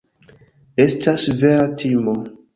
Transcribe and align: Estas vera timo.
Estas 0.85 1.27
vera 1.43 1.69
timo. 1.85 2.17